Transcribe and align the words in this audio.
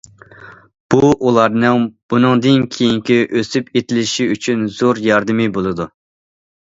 بۇ-- 0.93 1.17
ئۇلارنىڭ 1.27 1.83
بۇنىڭدىن 2.13 2.65
كېيىنكى 2.77 3.19
ئۆسۈپ 3.41 3.69
يېتىلىشى 3.79 4.29
ئۈچۈن 4.37 4.65
زور 4.79 5.03
ياردىمى 5.11 5.47
بولىدۇ. 5.59 5.89